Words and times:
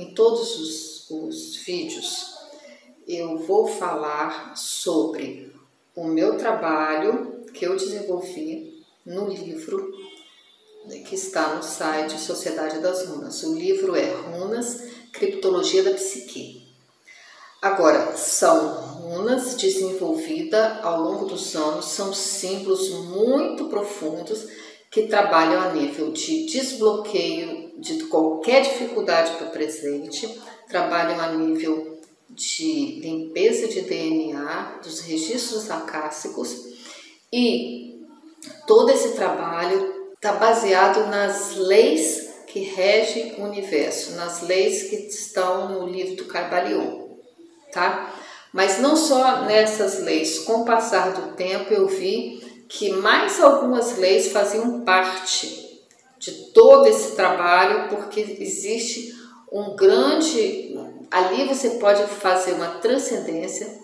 em 0.00 0.14
todos 0.14 0.58
os, 0.58 1.10
os 1.10 1.56
vídeos, 1.56 2.34
eu 3.06 3.36
vou 3.36 3.66
falar 3.66 4.56
sobre 4.56 5.52
o 5.94 6.04
meu 6.04 6.38
trabalho 6.38 7.44
que 7.52 7.66
eu 7.66 7.76
desenvolvi 7.76 8.82
no 9.04 9.28
livro 9.28 9.92
que 11.06 11.14
está 11.14 11.54
no 11.54 11.62
site 11.62 12.18
Sociedade 12.18 12.78
das 12.78 13.06
Runas. 13.06 13.42
O 13.42 13.54
livro 13.54 13.94
é 13.94 14.10
Runas, 14.10 14.84
Criptologia 15.12 15.82
da 15.82 15.92
Psique. 15.92 16.66
Agora, 17.60 18.16
são 18.16 18.68
runas 19.02 19.54
desenvolvidas 19.54 20.82
ao 20.82 21.02
longo 21.02 21.26
dos 21.26 21.54
anos, 21.54 21.84
são 21.84 22.14
símbolos 22.14 22.88
muito 22.88 23.66
profundos 23.66 24.46
que 24.90 25.02
trabalham 25.02 25.60
a 25.60 25.72
nível 25.74 26.10
de 26.10 26.46
desbloqueio 26.46 27.59
de 27.80 28.04
qualquer 28.04 28.62
dificuldade 28.62 29.32
para 29.36 29.46
o 29.46 29.50
presente, 29.50 30.40
trabalham 30.68 31.20
a 31.20 31.32
nível 31.32 31.98
de 32.28 33.00
limpeza 33.00 33.66
de 33.66 33.82
DNA, 33.82 34.80
dos 34.82 35.00
registros 35.00 35.70
acássicos 35.70 36.68
e 37.32 38.06
todo 38.66 38.90
esse 38.90 39.12
trabalho 39.12 40.12
está 40.14 40.32
baseado 40.34 41.08
nas 41.08 41.56
leis 41.56 42.30
que 42.46 42.60
regem 42.60 43.34
o 43.38 43.44
universo, 43.44 44.12
nas 44.12 44.42
leis 44.42 44.84
que 44.84 44.96
estão 44.96 45.68
no 45.68 45.88
livro 45.88 46.16
do 46.16 46.24
Carbalion, 46.26 47.08
tá? 47.72 48.14
Mas 48.52 48.80
não 48.80 48.96
só 48.96 49.42
nessas 49.42 50.00
leis, 50.02 50.40
com 50.40 50.62
o 50.62 50.64
passar 50.64 51.12
do 51.12 51.36
tempo 51.36 51.72
eu 51.72 51.86
vi 51.86 52.40
que 52.68 52.90
mais 52.92 53.40
algumas 53.40 53.96
leis 53.96 54.32
faziam 54.32 54.80
parte 54.82 55.69
de 56.20 56.52
todo 56.52 56.86
esse 56.86 57.16
trabalho, 57.16 57.88
porque 57.88 58.20
existe 58.38 59.18
um 59.50 59.74
grande. 59.74 60.78
Ali 61.10 61.48
você 61.48 61.70
pode 61.70 62.06
fazer 62.06 62.52
uma 62.52 62.78
transcendência 62.78 63.80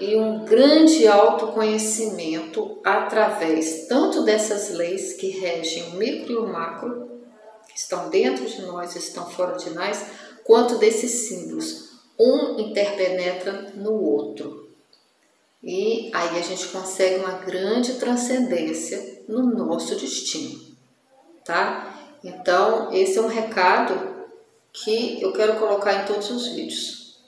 e 0.00 0.16
um 0.16 0.44
grande 0.46 1.06
autoconhecimento 1.06 2.78
através 2.82 3.86
tanto 3.86 4.22
dessas 4.24 4.70
leis 4.70 5.12
que 5.12 5.28
regem 5.28 5.90
o 5.90 5.96
micro 5.96 6.32
e 6.32 6.36
o 6.36 6.48
macro, 6.48 7.20
que 7.68 7.78
estão 7.78 8.08
dentro 8.08 8.46
de 8.46 8.62
nós, 8.62 8.96
estão 8.96 9.28
fora 9.30 9.58
de 9.58 9.70
nós, 9.70 10.04
quanto 10.42 10.78
desses 10.78 11.28
símbolos. 11.28 11.86
Um 12.18 12.58
interpenetra 12.58 13.74
no 13.76 13.92
outro. 13.92 14.70
E 15.62 16.10
aí 16.14 16.38
a 16.38 16.42
gente 16.42 16.68
consegue 16.68 17.16
uma 17.16 17.32
grande 17.32 17.94
transcendência 17.94 19.22
no 19.28 19.42
nosso 19.42 19.96
destino, 19.96 20.75
tá? 21.46 21.94
Então, 22.22 22.92
esse 22.92 23.18
é 23.18 23.22
um 23.22 23.28
recado 23.28 24.16
que 24.72 25.22
eu 25.22 25.32
quero 25.32 25.54
colocar 25.54 25.94
em 25.94 26.04
todos 26.04 26.30
os 26.30 26.48
vídeos, 26.48 27.20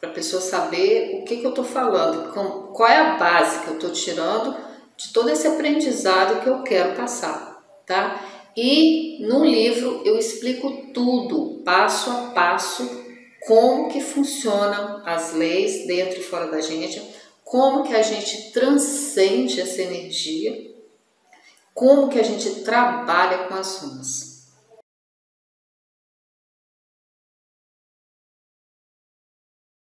para 0.00 0.10
a 0.10 0.12
pessoa 0.12 0.42
saber 0.42 1.20
o 1.20 1.24
que, 1.24 1.36
que 1.36 1.44
eu 1.44 1.50
estou 1.50 1.64
falando, 1.64 2.32
qual 2.72 2.88
é 2.88 2.96
a 2.96 3.16
base 3.16 3.60
que 3.60 3.68
eu 3.68 3.74
estou 3.74 3.90
tirando 3.90 4.56
de 4.96 5.12
todo 5.12 5.28
esse 5.28 5.46
aprendizado 5.46 6.40
que 6.42 6.48
eu 6.48 6.62
quero 6.62 6.96
passar, 6.96 7.62
tá? 7.86 8.20
E 8.56 9.18
no 9.20 9.44
livro 9.44 10.02
eu 10.04 10.18
explico 10.18 10.90
tudo, 10.94 11.62
passo 11.64 12.10
a 12.10 12.30
passo, 12.34 13.04
como 13.46 13.88
que 13.88 14.00
funcionam 14.00 15.02
as 15.04 15.34
leis 15.34 15.86
dentro 15.86 16.18
e 16.18 16.22
fora 16.22 16.50
da 16.50 16.60
gente, 16.60 17.00
como 17.44 17.84
que 17.84 17.94
a 17.94 18.02
gente 18.02 18.50
transcende 18.52 19.60
essa 19.60 19.82
energia, 19.82 20.75
como 21.76 22.08
que 22.08 22.18
a 22.18 22.22
gente 22.22 22.62
trabalha 22.62 23.46
com 23.46 23.54
as 23.54 23.82
runas. 23.82 24.35